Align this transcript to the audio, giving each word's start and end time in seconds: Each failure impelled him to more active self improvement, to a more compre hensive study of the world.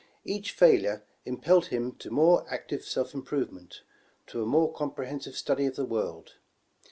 Each 0.25 0.51
failure 0.51 1.03
impelled 1.25 1.67
him 1.67 1.91
to 1.97 2.09
more 2.09 2.43
active 2.51 2.83
self 2.83 3.13
improvement, 3.13 3.83
to 4.25 4.41
a 4.41 4.47
more 4.47 4.73
compre 4.73 5.05
hensive 5.07 5.35
study 5.35 5.67
of 5.67 5.75
the 5.75 5.85
world. 5.85 6.37